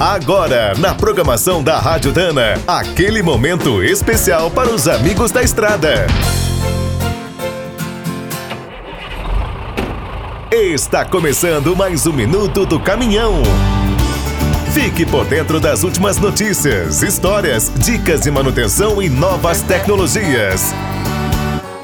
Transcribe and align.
Agora, 0.00 0.74
na 0.78 0.94
programação 0.94 1.60
da 1.60 1.76
Rádio 1.80 2.12
Dana, 2.12 2.54
aquele 2.68 3.20
momento 3.20 3.82
especial 3.82 4.48
para 4.48 4.70
os 4.70 4.86
amigos 4.86 5.32
da 5.32 5.42
estrada. 5.42 6.06
Está 10.52 11.04
começando 11.04 11.74
mais 11.74 12.06
um 12.06 12.12
minuto 12.12 12.64
do 12.64 12.78
caminhão. 12.78 13.42
Fique 14.72 15.04
por 15.04 15.24
dentro 15.24 15.58
das 15.58 15.82
últimas 15.82 16.16
notícias, 16.16 17.02
histórias, 17.02 17.68
dicas 17.78 18.20
de 18.20 18.30
manutenção 18.30 19.02
e 19.02 19.08
novas 19.08 19.62
tecnologias. 19.62 20.72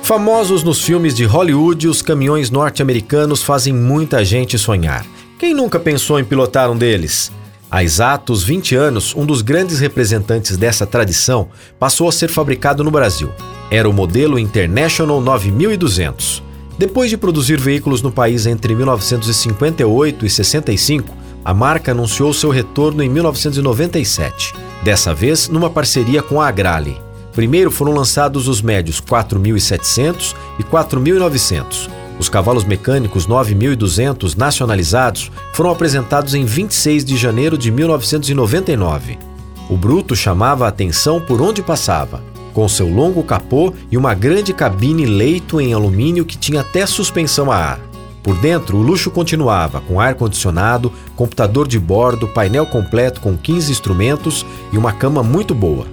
Famosos 0.04 0.62
nos 0.62 0.80
filmes 0.80 1.16
de 1.16 1.24
Hollywood, 1.24 1.88
os 1.88 2.00
caminhões 2.00 2.48
norte-americanos 2.48 3.42
fazem 3.42 3.72
muita 3.72 4.24
gente 4.24 4.56
sonhar. 4.56 5.04
Quem 5.36 5.52
nunca 5.52 5.80
pensou 5.80 6.20
em 6.20 6.24
pilotar 6.24 6.70
um 6.70 6.78
deles? 6.78 7.32
Há 7.75 7.82
exatos 7.82 8.44
20 8.44 8.76
anos, 8.76 9.17
um 9.17 9.26
dos 9.26 9.43
grandes 9.43 9.80
representantes 9.80 10.57
dessa 10.57 10.86
tradição 10.86 11.48
passou 11.76 12.08
a 12.08 12.12
ser 12.12 12.31
fabricado 12.31 12.85
no 12.85 12.90
Brasil. 12.93 13.32
Era 13.68 13.90
o 13.90 13.93
modelo 13.93 14.39
International 14.39 15.21
9200. 15.21 16.40
Depois 16.79 17.11
de 17.11 17.17
produzir 17.17 17.58
veículos 17.58 18.00
no 18.00 18.12
país 18.12 18.46
entre 18.46 18.76
1958 18.76 20.25
e 20.25 20.31
65, 20.31 21.17
a 21.45 21.53
marca 21.53 21.90
anunciou 21.90 22.32
seu 22.32 22.50
retorno 22.50 23.03
em 23.03 23.08
1997, 23.08 24.54
dessa 24.84 25.12
vez 25.12 25.48
numa 25.48 25.68
parceria 25.68 26.22
com 26.22 26.40
a 26.40 26.46
Agrale. 26.46 27.03
Primeiro 27.32 27.72
foram 27.72 27.93
lançados 27.93 28.46
os 28.46 28.62
médios 28.62 29.00
4.700 29.00 30.36
e 30.61 30.62
4.900. 30.62 32.03
Os 32.19 32.28
cavalos 32.28 32.64
mecânicos 32.64 33.27
9.200 33.27 34.36
nacionalizados 34.36 35.31
foram 35.53 35.70
apresentados 35.70 36.34
em 36.34 36.45
26 36.45 37.05
de 37.05 37.17
janeiro 37.17 37.59
de 37.59 37.70
1999. 37.70 39.19
O 39.69 39.77
Bruto 39.77 40.15
chamava 40.15 40.65
a 40.65 40.69
atenção 40.69 41.21
por 41.21 41.41
onde 41.41 41.62
passava, 41.62 42.23
com 42.53 42.69
seu 42.69 42.89
longo 42.89 43.23
capô 43.23 43.75
e 43.91 43.97
uma 43.97 44.15
grande 44.15 44.53
cabine 44.53 45.06
leito 45.06 45.61
em 45.61 45.73
alumínio 45.73 46.25
que 46.25 46.39
tinha 46.39 46.61
até 46.61 46.87
suspensão 46.87 47.51
a 47.51 47.56
ar. 47.56 47.81
Por 48.23 48.39
dentro, 48.39 48.78
o 48.78 48.83
luxo 48.83 49.11
continuava, 49.11 49.83
com 49.83 50.01
ar-condicionado, 50.01 50.91
computador 51.15 51.69
de 51.69 51.78
bordo, 51.78 52.28
painel 52.28 52.65
completo 52.65 53.21
com 53.21 53.37
15 53.37 53.71
instrumentos 53.71 54.47
e 54.73 54.78
uma 54.78 54.93
cama 54.93 55.23
muito 55.23 55.55
boa. 55.55 55.87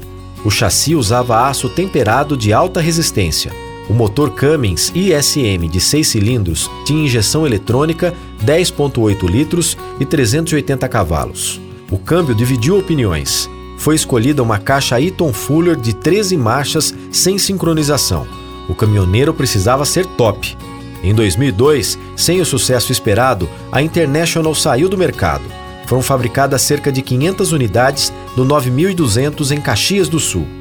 O 0.45 0.49
chassi 0.49 0.95
usava 0.95 1.47
aço 1.47 1.67
temperado 1.67 2.37
de 2.37 2.53
alta 2.53 2.79
resistência, 2.79 3.51
o 3.89 3.93
motor 3.93 4.31
Cummins 4.31 4.91
ISM 4.95 5.67
de 5.69 5.79
6 5.79 6.07
cilindros 6.07 6.69
tinha 6.85 7.03
injeção 7.03 7.45
eletrônica, 7.45 8.13
10.8 8.43 9.29
litros 9.29 9.77
e 9.99 10.05
380 10.05 10.87
cavalos. 10.87 11.59
O 11.89 11.97
câmbio 11.97 12.33
dividiu 12.33 12.77
opiniões. 12.77 13.49
Foi 13.77 13.95
escolhida 13.95 14.43
uma 14.43 14.59
caixa 14.59 15.01
Eaton 15.01 15.33
Fuller 15.33 15.75
de 15.75 15.93
13 15.93 16.37
marchas 16.37 16.93
sem 17.11 17.37
sincronização. 17.37 18.25
O 18.69 18.75
caminhoneiro 18.75 19.33
precisava 19.33 19.83
ser 19.83 20.05
top. 20.05 20.55
Em 21.03 21.13
2002, 21.13 21.97
sem 22.15 22.39
o 22.39 22.45
sucesso 22.45 22.91
esperado, 22.91 23.49
a 23.71 23.81
International 23.81 24.53
saiu 24.53 24.87
do 24.87 24.97
mercado. 24.97 25.43
Foram 25.87 26.01
fabricadas 26.01 26.61
cerca 26.61 26.91
de 26.91 27.01
500 27.01 27.51
unidades 27.51 28.13
no 28.37 28.45
9200 28.45 29.51
em 29.51 29.59
Caxias 29.59 30.07
do 30.07 30.19
Sul. 30.19 30.60